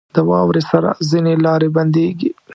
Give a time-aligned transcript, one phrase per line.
[0.15, 2.29] •د واورې سره ځینې لارې بندېږي.